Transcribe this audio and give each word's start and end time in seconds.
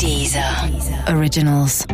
Dieser 0.00 0.40
Originals. 1.08 1.84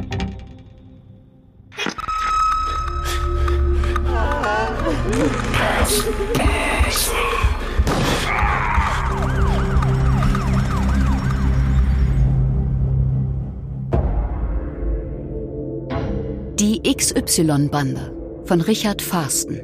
Die 16.58 16.82
XY-Bande 16.82 18.12
von 18.44 18.60
Richard 18.60 19.00
Farsten. 19.00 19.62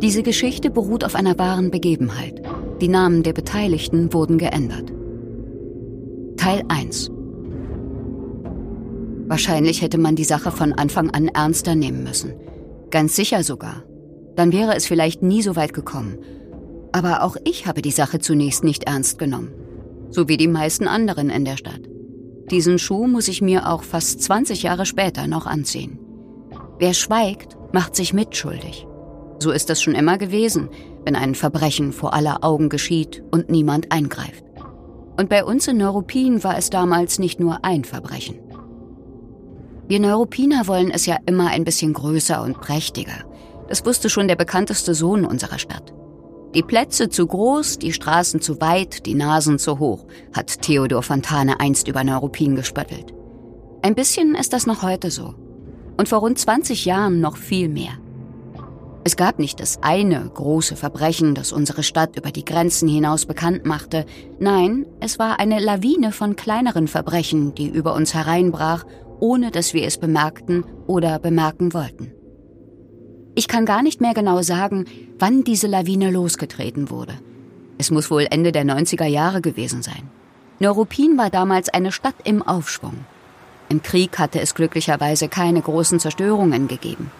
Diese 0.00 0.22
Geschichte 0.22 0.70
beruht 0.70 1.04
auf 1.04 1.14
einer 1.14 1.38
wahren 1.38 1.70
Begebenheit. 1.70 2.40
Die 2.80 2.88
Namen 2.88 3.22
der 3.22 3.34
Beteiligten 3.34 4.14
wurden 4.14 4.38
geändert. 4.38 5.03
Teil 6.44 6.62
1 6.68 7.10
Wahrscheinlich 9.28 9.80
hätte 9.80 9.96
man 9.96 10.14
die 10.14 10.24
Sache 10.24 10.50
von 10.50 10.74
Anfang 10.74 11.08
an 11.08 11.28
ernster 11.28 11.74
nehmen 11.74 12.04
müssen. 12.04 12.34
Ganz 12.90 13.16
sicher 13.16 13.42
sogar. 13.42 13.84
Dann 14.36 14.52
wäre 14.52 14.76
es 14.76 14.84
vielleicht 14.84 15.22
nie 15.22 15.40
so 15.40 15.56
weit 15.56 15.72
gekommen. 15.72 16.18
Aber 16.92 17.22
auch 17.22 17.38
ich 17.44 17.66
habe 17.66 17.80
die 17.80 17.90
Sache 17.90 18.18
zunächst 18.18 18.62
nicht 18.62 18.84
ernst 18.84 19.18
genommen. 19.18 19.54
So 20.10 20.28
wie 20.28 20.36
die 20.36 20.46
meisten 20.46 20.86
anderen 20.86 21.30
in 21.30 21.46
der 21.46 21.56
Stadt. 21.56 21.80
Diesen 22.50 22.78
Schuh 22.78 23.06
muss 23.06 23.28
ich 23.28 23.40
mir 23.40 23.66
auch 23.66 23.82
fast 23.82 24.22
20 24.22 24.64
Jahre 24.64 24.84
später 24.84 25.26
noch 25.26 25.46
anziehen. 25.46 25.98
Wer 26.78 26.92
schweigt, 26.92 27.56
macht 27.72 27.96
sich 27.96 28.12
mitschuldig. 28.12 28.86
So 29.38 29.50
ist 29.50 29.70
es 29.70 29.80
schon 29.80 29.94
immer 29.94 30.18
gewesen, 30.18 30.68
wenn 31.06 31.16
ein 31.16 31.36
Verbrechen 31.36 31.94
vor 31.94 32.12
aller 32.12 32.44
Augen 32.44 32.68
geschieht 32.68 33.24
und 33.30 33.48
niemand 33.48 33.92
eingreift. 33.92 34.44
Und 35.16 35.28
bei 35.28 35.44
uns 35.44 35.68
in 35.68 35.76
Neuruppin 35.76 36.42
war 36.42 36.58
es 36.58 36.70
damals 36.70 37.18
nicht 37.18 37.38
nur 37.38 37.64
ein 37.64 37.84
Verbrechen. 37.84 38.38
Wir 39.86 40.00
Neuruppiner 40.00 40.66
wollen 40.66 40.90
es 40.90 41.06
ja 41.06 41.18
immer 41.26 41.48
ein 41.48 41.64
bisschen 41.64 41.92
größer 41.92 42.42
und 42.42 42.60
prächtiger. 42.60 43.24
Das 43.68 43.84
wusste 43.84 44.08
schon 44.08 44.28
der 44.28 44.36
bekannteste 44.36 44.94
Sohn 44.94 45.24
unserer 45.24 45.58
Stadt. 45.58 45.92
Die 46.54 46.62
Plätze 46.62 47.08
zu 47.08 47.26
groß, 47.26 47.78
die 47.78 47.92
Straßen 47.92 48.40
zu 48.40 48.60
weit, 48.60 49.06
die 49.06 49.14
Nasen 49.14 49.58
zu 49.58 49.78
hoch, 49.78 50.06
hat 50.32 50.62
Theodor 50.62 51.02
Fontane 51.02 51.60
einst 51.60 51.88
über 51.88 52.04
Neuruppin 52.04 52.54
gespöttelt. 52.56 53.12
Ein 53.82 53.94
bisschen 53.94 54.34
ist 54.34 54.52
das 54.52 54.66
noch 54.66 54.82
heute 54.82 55.10
so. 55.10 55.34
Und 55.96 56.08
vor 56.08 56.20
rund 56.20 56.38
20 56.38 56.84
Jahren 56.84 57.20
noch 57.20 57.36
viel 57.36 57.68
mehr. 57.68 57.98
Es 59.06 59.16
gab 59.16 59.38
nicht 59.38 59.60
das 59.60 59.82
eine 59.82 60.30
große 60.32 60.76
Verbrechen, 60.76 61.34
das 61.34 61.52
unsere 61.52 61.82
Stadt 61.82 62.16
über 62.16 62.30
die 62.30 62.44
Grenzen 62.44 62.88
hinaus 62.88 63.26
bekannt 63.26 63.66
machte. 63.66 64.06
Nein, 64.38 64.86
es 65.00 65.18
war 65.18 65.38
eine 65.38 65.60
Lawine 65.60 66.10
von 66.10 66.36
kleineren 66.36 66.88
Verbrechen, 66.88 67.54
die 67.54 67.68
über 67.68 67.94
uns 67.94 68.14
hereinbrach 68.14 68.84
ohne 69.20 69.50
dass 69.50 69.74
wir 69.74 69.86
es 69.86 69.98
bemerkten 69.98 70.64
oder 70.86 71.18
bemerken 71.18 71.72
wollten. 71.72 72.12
Ich 73.34 73.48
kann 73.48 73.66
gar 73.66 73.82
nicht 73.82 74.00
mehr 74.00 74.14
genau 74.14 74.42
sagen, 74.42 74.84
wann 75.18 75.44
diese 75.44 75.66
Lawine 75.66 76.10
losgetreten 76.10 76.90
wurde. 76.90 77.14
Es 77.78 77.90
muss 77.90 78.10
wohl 78.10 78.26
Ende 78.30 78.52
der 78.52 78.64
90er 78.64 79.06
Jahre 79.06 79.40
gewesen 79.40 79.82
sein. 79.82 80.10
Neuruppin 80.60 81.18
war 81.18 81.30
damals 81.30 81.68
eine 81.68 81.90
Stadt 81.90 82.14
im 82.24 82.42
Aufschwung. 82.42 83.04
Im 83.68 83.82
Krieg 83.82 84.18
hatte 84.18 84.40
es 84.40 84.54
glücklicherweise 84.54 85.28
keine 85.28 85.60
großen 85.60 85.98
Zerstörungen 85.98 86.68
gegeben. 86.68 87.10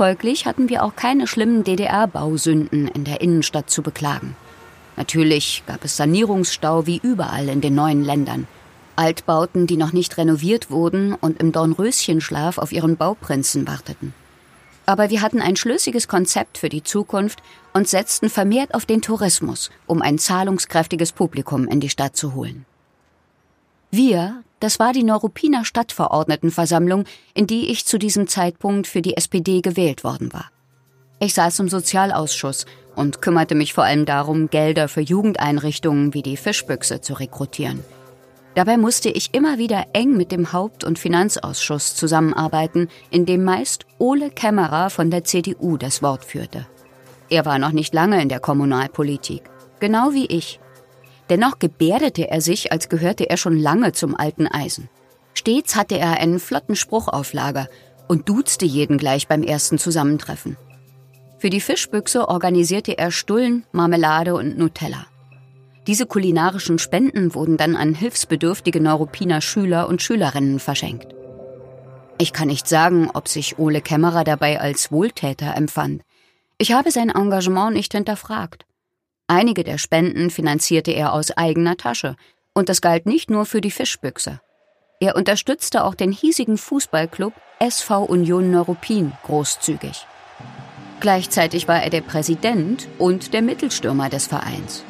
Folglich 0.00 0.46
hatten 0.46 0.70
wir 0.70 0.82
auch 0.82 0.96
keine 0.96 1.26
schlimmen 1.26 1.62
DDR-Bausünden 1.62 2.88
in 2.88 3.04
der 3.04 3.20
Innenstadt 3.20 3.68
zu 3.68 3.82
beklagen. 3.82 4.34
Natürlich 4.96 5.62
gab 5.66 5.84
es 5.84 5.98
Sanierungsstau 5.98 6.86
wie 6.86 6.98
überall 7.02 7.50
in 7.50 7.60
den 7.60 7.74
neuen 7.74 8.02
Ländern– 8.02 8.48
Altbauten, 8.96 9.66
die 9.66 9.76
noch 9.76 9.92
nicht 9.92 10.16
renoviert 10.16 10.70
wurden 10.70 11.12
und 11.12 11.38
im 11.38 11.52
Dornröschenschlaf 11.52 12.56
auf 12.56 12.72
ihren 12.72 12.96
Bauprinzen 12.96 13.68
warteten. 13.68 14.14
Aber 14.86 15.10
wir 15.10 15.20
hatten 15.20 15.42
ein 15.42 15.56
schlüssiges 15.56 16.08
Konzept 16.08 16.56
für 16.56 16.70
die 16.70 16.82
Zukunft 16.82 17.42
und 17.74 17.86
setzten 17.86 18.30
vermehrt 18.30 18.74
auf 18.74 18.86
den 18.86 19.02
Tourismus, 19.02 19.70
um 19.86 20.00
ein 20.00 20.16
zahlungskräftiges 20.16 21.12
Publikum 21.12 21.68
in 21.68 21.80
die 21.80 21.90
Stadt 21.90 22.16
zu 22.16 22.32
holen. 22.32 22.64
Wir, 23.90 24.44
das 24.60 24.78
war 24.78 24.92
die 24.92 25.02
Neuruppiner 25.02 25.64
Stadtverordnetenversammlung, 25.64 27.04
in 27.34 27.46
die 27.46 27.70
ich 27.70 27.84
zu 27.84 27.98
diesem 27.98 28.28
Zeitpunkt 28.28 28.86
für 28.86 29.02
die 29.02 29.16
SPD 29.16 29.60
gewählt 29.60 30.04
worden 30.04 30.32
war. 30.32 30.50
Ich 31.18 31.34
saß 31.34 31.58
im 31.58 31.68
Sozialausschuss 31.68 32.66
und 32.94 33.20
kümmerte 33.20 33.54
mich 33.54 33.74
vor 33.74 33.84
allem 33.84 34.06
darum, 34.06 34.48
Gelder 34.48 34.88
für 34.88 35.00
Jugendeinrichtungen 35.00 36.14
wie 36.14 36.22
die 36.22 36.36
Fischbüchse 36.36 37.00
zu 37.00 37.14
rekrutieren– 37.14 37.82
Dabei 38.54 38.76
musste 38.76 39.10
ich 39.10 39.32
immer 39.32 39.58
wieder 39.58 39.86
eng 39.92 40.16
mit 40.16 40.32
dem 40.32 40.52
Haupt- 40.52 40.82
und 40.82 40.98
Finanzausschuss 40.98 41.94
zusammenarbeiten, 41.94 42.88
in 43.10 43.24
dem 43.24 43.44
meist 43.44 43.86
Ole 43.98 44.30
Kämmerer 44.30 44.90
von 44.90 45.10
der 45.10 45.24
CDU 45.24 45.76
das 45.76 46.02
Wort 46.02 46.24
führte. 46.24 46.66
Er 47.28 47.44
war 47.44 47.60
noch 47.60 47.70
nicht 47.70 47.94
lange 47.94 48.20
in 48.20 48.28
der 48.28 48.40
Kommunalpolitik, 48.40 49.42
genau 49.78 50.12
wie 50.12 50.26
ich. 50.26 50.58
Dennoch 51.30 51.60
gebärdete 51.60 52.28
er 52.28 52.40
sich, 52.40 52.72
als 52.72 52.88
gehörte 52.88 53.30
er 53.30 53.36
schon 53.36 53.56
lange 53.56 53.92
zum 53.92 54.16
alten 54.16 54.48
Eisen. 54.48 54.90
Stets 55.32 55.76
hatte 55.76 55.96
er 55.96 56.18
einen 56.18 56.40
flotten 56.40 56.74
Spruch 56.74 57.06
auf 57.06 57.32
Lager 57.32 57.68
und 58.08 58.28
duzte 58.28 58.66
jeden 58.66 58.98
gleich 58.98 59.28
beim 59.28 59.44
ersten 59.44 59.78
Zusammentreffen. 59.78 60.56
Für 61.38 61.48
die 61.48 61.60
Fischbüchse 61.60 62.28
organisierte 62.28 62.98
er 62.98 63.12
Stullen, 63.12 63.64
Marmelade 63.70 64.34
und 64.34 64.58
Nutella. 64.58 65.06
Diese 65.86 66.04
kulinarischen 66.04 66.78
Spenden 66.78 67.32
wurden 67.34 67.56
dann 67.56 67.76
an 67.76 67.94
hilfsbedürftige 67.94 68.80
Neuruppiner 68.80 69.40
Schüler 69.40 69.88
und 69.88 70.02
Schülerinnen 70.02 70.58
verschenkt. 70.58 71.14
Ich 72.18 72.32
kann 72.32 72.48
nicht 72.48 72.68
sagen, 72.68 73.08
ob 73.14 73.28
sich 73.28 73.58
Ole 73.58 73.80
Kämmerer 73.80 74.24
dabei 74.24 74.60
als 74.60 74.92
Wohltäter 74.92 75.56
empfand. 75.56 76.02
Ich 76.58 76.72
habe 76.72 76.90
sein 76.90 77.08
Engagement 77.08 77.74
nicht 77.74 77.94
hinterfragt. 77.94 78.66
Einige 79.30 79.62
der 79.62 79.78
Spenden 79.78 80.28
finanzierte 80.28 80.90
er 80.90 81.12
aus 81.12 81.30
eigener 81.30 81.76
Tasche, 81.76 82.16
und 82.52 82.68
das 82.68 82.80
galt 82.80 83.06
nicht 83.06 83.30
nur 83.30 83.46
für 83.46 83.60
die 83.60 83.70
Fischbüchse. 83.70 84.40
Er 84.98 85.14
unterstützte 85.14 85.84
auch 85.84 85.94
den 85.94 86.10
hiesigen 86.10 86.58
Fußballclub 86.58 87.32
SV 87.60 88.06
Union 88.06 88.50
Neuruppin 88.50 89.12
großzügig. 89.22 90.04
Gleichzeitig 90.98 91.68
war 91.68 91.80
er 91.80 91.90
der 91.90 92.00
Präsident 92.00 92.88
und 92.98 93.32
der 93.32 93.42
Mittelstürmer 93.42 94.08
des 94.08 94.26
Vereins. 94.26 94.82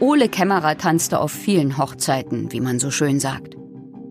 Ole 0.00 0.28
Kämmerer 0.28 0.76
tanzte 0.76 1.20
auf 1.20 1.30
vielen 1.30 1.78
Hochzeiten, 1.78 2.50
wie 2.50 2.60
man 2.60 2.80
so 2.80 2.90
schön 2.90 3.20
sagt. 3.20 3.56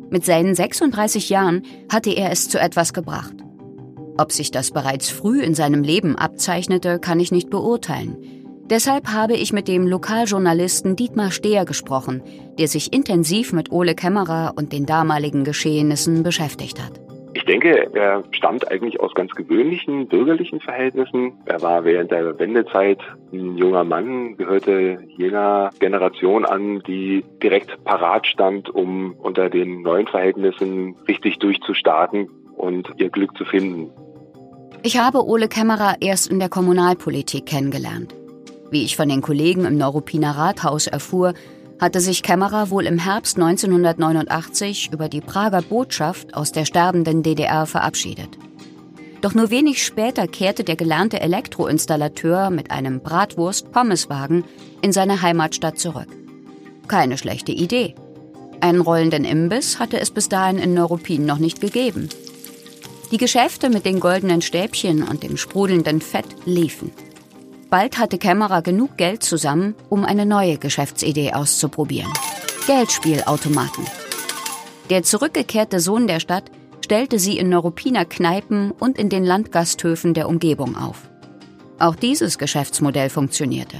Mit 0.09 0.23
seinen 0.23 0.55
36 0.55 1.27
Jahren 1.27 1.63
hatte 1.91 2.11
er 2.11 2.31
es 2.31 2.47
zu 2.47 2.61
etwas 2.61 2.93
gebracht. 2.93 3.35
Ob 4.17 4.31
sich 4.31 4.51
das 4.51 4.71
bereits 4.71 5.09
früh 5.09 5.41
in 5.41 5.53
seinem 5.53 5.83
Leben 5.83 6.15
abzeichnete, 6.15 6.97
kann 6.97 7.19
ich 7.19 7.33
nicht 7.33 7.49
beurteilen. 7.49 8.34
Deshalb 8.67 9.09
habe 9.09 9.33
ich 9.33 9.53
mit 9.53 9.67
dem 9.67 9.85
Lokaljournalisten 9.85 10.95
Dietmar 10.95 11.29
Steher 11.29 11.65
gesprochen, 11.65 12.23
der 12.57 12.67
sich 12.67 12.91
intensiv 12.93 13.53
mit 13.53 13.71
Ole 13.71 13.93
Kämmerer 13.93 14.53
und 14.55 14.73
den 14.73 14.87
damaligen 14.87 15.43
Geschehnissen 15.43 16.23
beschäftigt 16.23 16.83
hat. 16.83 16.99
Ich 17.35 17.45
denke, 17.45 17.91
er 17.93 18.23
stammt 18.31 18.71
eigentlich 18.71 18.99
aus 19.01 19.13
ganz 19.13 19.35
gewöhnlichen 19.35 20.07
bürgerlichen 20.07 20.61
Verhältnissen. 20.61 21.33
Er 21.45 21.61
war 21.61 21.83
während 21.83 22.09
der 22.09 22.39
Wendezeit 22.39 22.97
ein 23.31 23.55
junger 23.55 23.83
Mann, 23.83 24.35
gehörte 24.35 24.97
jener 25.15 25.69
Generation 25.79 26.43
an, 26.43 26.81
die 26.87 27.23
direkt 27.43 27.83
parat 27.83 28.25
stand, 28.25 28.69
um 28.69 29.13
unter 29.19 29.51
den 29.51 29.83
neuen 29.83 30.07
Verhältnissen 30.07 30.95
richtig 31.07 31.37
durchzustarten 31.37 32.29
und 32.55 32.89
ihr 32.97 33.11
Glück 33.11 33.37
zu 33.37 33.45
finden. 33.45 33.91
Ich 34.81 34.97
habe 34.97 35.23
Ole 35.23 35.49
Kämmerer 35.49 35.97
erst 35.99 36.31
in 36.31 36.39
der 36.39 36.49
Kommunalpolitik 36.49 37.45
kennengelernt. 37.45 38.15
Wie 38.71 38.83
ich 38.83 38.95
von 38.95 39.09
den 39.09 39.21
Kollegen 39.21 39.65
im 39.65 39.77
Neuruppiner 39.77 40.31
Rathaus 40.31 40.87
erfuhr, 40.87 41.33
hatte 41.79 41.99
sich 41.99 42.23
Kämmerer 42.23 42.69
wohl 42.69 42.85
im 42.85 42.97
Herbst 42.97 43.37
1989 43.37 44.89
über 44.91 45.09
die 45.09 45.21
Prager 45.21 45.61
Botschaft 45.61 46.33
aus 46.33 46.51
der 46.51 46.65
sterbenden 46.65 47.21
DDR 47.21 47.65
verabschiedet. 47.65 48.29
Doch 49.21 49.33
nur 49.33 49.49
wenig 49.49 49.83
später 49.83 50.27
kehrte 50.27 50.63
der 50.63 50.75
gelernte 50.75 51.19
Elektroinstallateur 51.19 52.49
mit 52.49 52.71
einem 52.71 53.01
Bratwurst-Pommeswagen 53.01 54.43
in 54.81 54.91
seine 54.93 55.21
Heimatstadt 55.21 55.79
zurück. 55.79 56.07
Keine 56.87 57.17
schlechte 57.17 57.51
Idee. 57.51 57.95
Einen 58.61 58.81
rollenden 58.81 59.25
Imbiss 59.25 59.79
hatte 59.79 59.99
es 59.99 60.11
bis 60.11 60.29
dahin 60.29 60.57
in 60.57 60.73
Neuruppin 60.73 61.25
noch 61.25 61.39
nicht 61.39 61.59
gegeben. 61.59 62.09
Die 63.11 63.17
Geschäfte 63.17 63.69
mit 63.69 63.85
den 63.85 63.99
goldenen 63.99 64.41
Stäbchen 64.41 65.03
und 65.03 65.23
dem 65.23 65.37
sprudelnden 65.37 66.01
Fett 66.01 66.27
liefen. 66.45 66.91
Bald 67.69 67.97
hatte 67.97 68.17
Kämmerer 68.17 68.61
genug 68.61 68.97
Geld 68.97 69.23
zusammen, 69.23 69.75
um 69.89 70.05
eine 70.05 70.25
neue 70.25 70.57
Geschäftsidee 70.57 71.33
auszuprobieren. 71.33 72.11
Geldspielautomaten. 72.67 73.85
Der 74.89 75.03
zurückgekehrte 75.03 75.79
Sohn 75.79 76.07
der 76.07 76.19
Stadt 76.19 76.51
stellte 76.83 77.17
sie 77.17 77.37
in 77.37 77.49
Neuruppiner 77.49 78.05
Kneipen 78.05 78.71
und 78.71 78.97
in 78.97 79.09
den 79.09 79.25
Landgasthöfen 79.25 80.13
der 80.13 80.29
Umgebung 80.29 80.77
auf. 80.77 81.09
Auch 81.79 81.95
dieses 81.95 82.37
Geschäftsmodell 82.37 83.09
funktionierte. 83.09 83.77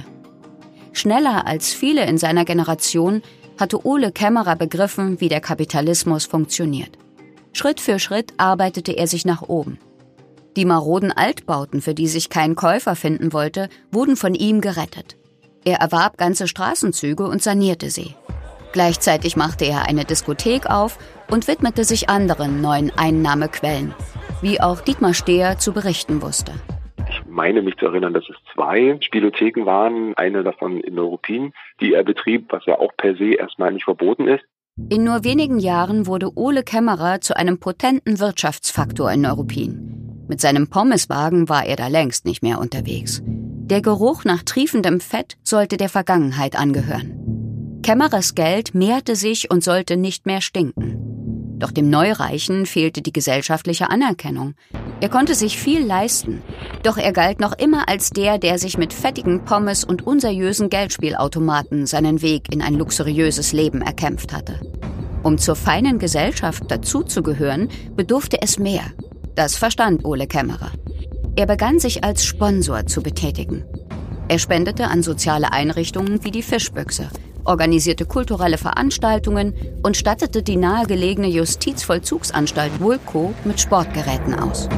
Schneller 0.92 1.46
als 1.46 1.72
viele 1.72 2.04
in 2.06 2.18
seiner 2.18 2.44
Generation 2.44 3.22
hatte 3.58 3.86
Ole 3.86 4.12
Kämmerer 4.12 4.56
begriffen, 4.56 5.20
wie 5.20 5.28
der 5.28 5.40
Kapitalismus 5.40 6.26
funktioniert. 6.26 6.98
Schritt 7.52 7.80
für 7.80 7.98
Schritt 7.98 8.34
arbeitete 8.36 8.92
er 8.92 9.06
sich 9.06 9.24
nach 9.24 9.42
oben. 9.42 9.78
Die 10.56 10.64
maroden 10.64 11.12
Altbauten, 11.12 11.82
für 11.82 11.92
die 11.92 12.06
sich 12.06 12.30
kein 12.30 12.56
Käufer 12.56 12.96
finden 12.96 13.34
wollte, 13.34 13.68
wurden 13.92 14.16
von 14.16 14.34
ihm 14.34 14.62
gerettet. 14.62 15.18
Er 15.66 15.80
erwarb 15.80 16.16
ganze 16.16 16.48
Straßenzüge 16.48 17.24
und 17.24 17.42
sanierte 17.42 17.90
sie. 17.90 18.14
Gleichzeitig 18.72 19.36
machte 19.36 19.66
er 19.66 19.86
eine 19.86 20.06
Diskothek 20.06 20.70
auf 20.70 20.98
und 21.30 21.46
widmete 21.46 21.84
sich 21.84 22.08
anderen 22.08 22.62
neuen 22.62 22.90
Einnahmequellen, 22.96 23.94
wie 24.40 24.60
auch 24.60 24.80
Dietmar 24.80 25.12
Steher 25.12 25.58
zu 25.58 25.74
berichten 25.74 26.22
wusste. 26.22 26.52
Ich 27.10 27.22
meine 27.26 27.60
mich 27.60 27.76
zu 27.76 27.86
erinnern, 27.86 28.14
dass 28.14 28.24
es 28.30 28.36
zwei 28.54 28.96
Spielotheken 29.00 29.66
waren, 29.66 30.14
eine 30.16 30.42
davon 30.42 30.80
in 30.80 30.94
Neuruppin, 30.94 31.52
die 31.80 31.92
er 31.92 32.02
betrieb, 32.02 32.46
was 32.50 32.64
ja 32.64 32.78
auch 32.78 32.92
per 32.96 33.14
se 33.16 33.34
erstmal 33.34 33.72
nicht 33.72 33.84
verboten 33.84 34.26
ist. 34.26 34.44
In 34.88 35.04
nur 35.04 35.22
wenigen 35.24 35.58
Jahren 35.58 36.06
wurde 36.06 36.30
Ole 36.34 36.62
Kämmerer 36.62 37.20
zu 37.20 37.36
einem 37.36 37.58
potenten 37.58 38.20
Wirtschaftsfaktor 38.20 39.10
in 39.12 39.22
Neuruppin. 39.22 39.95
Mit 40.28 40.40
seinem 40.40 40.68
Pommeswagen 40.68 41.48
war 41.48 41.64
er 41.64 41.76
da 41.76 41.88
längst 41.88 42.24
nicht 42.24 42.42
mehr 42.42 42.58
unterwegs. 42.58 43.22
Der 43.24 43.80
Geruch 43.80 44.24
nach 44.24 44.42
triefendem 44.42 45.00
Fett 45.00 45.36
sollte 45.42 45.76
der 45.76 45.88
Vergangenheit 45.88 46.56
angehören. 46.56 47.80
Kämmerers 47.82 48.34
Geld 48.34 48.74
mehrte 48.74 49.14
sich 49.16 49.50
und 49.50 49.62
sollte 49.62 49.96
nicht 49.96 50.26
mehr 50.26 50.40
stinken. 50.40 50.98
Doch 51.58 51.70
dem 51.70 51.88
Neureichen 51.88 52.66
fehlte 52.66 53.00
die 53.00 53.12
gesellschaftliche 53.12 53.88
Anerkennung. 53.88 54.54
Er 55.00 55.08
konnte 55.08 55.34
sich 55.34 55.58
viel 55.58 55.84
leisten, 55.84 56.42
doch 56.82 56.98
er 56.98 57.12
galt 57.12 57.40
noch 57.40 57.56
immer 57.56 57.88
als 57.88 58.10
der, 58.10 58.38
der 58.38 58.58
sich 58.58 58.76
mit 58.76 58.92
fettigen 58.92 59.44
Pommes 59.44 59.84
und 59.84 60.06
unseriösen 60.06 60.68
Geldspielautomaten 60.68 61.86
seinen 61.86 62.20
Weg 62.20 62.52
in 62.52 62.60
ein 62.60 62.74
luxuriöses 62.74 63.52
Leben 63.52 63.82
erkämpft 63.82 64.32
hatte. 64.32 64.60
Um 65.22 65.38
zur 65.38 65.56
feinen 65.56 65.98
Gesellschaft 65.98 66.70
dazuzugehören, 66.70 67.68
bedurfte 67.96 68.42
es 68.42 68.58
mehr. 68.58 68.84
Das 69.36 69.56
verstand 69.56 70.04
Ole 70.04 70.26
Kämmerer. 70.26 70.72
Er 71.36 71.46
begann 71.46 71.78
sich 71.78 72.02
als 72.02 72.24
Sponsor 72.24 72.86
zu 72.86 73.02
betätigen. 73.02 73.64
Er 74.28 74.40
spendete 74.40 74.88
an 74.88 75.04
soziale 75.04 75.52
Einrichtungen 75.52 76.24
wie 76.24 76.32
die 76.32 76.42
Fischbüchse 76.42 77.10
organisierte 77.46 78.04
kulturelle 78.04 78.58
Veranstaltungen 78.58 79.54
und 79.82 79.96
stattete 79.96 80.42
die 80.42 80.56
nahegelegene 80.56 81.28
Justizvollzugsanstalt 81.28 82.80
Wulko 82.80 83.34
mit 83.44 83.60
Sportgeräten 83.60 84.34
aus. 84.34 84.68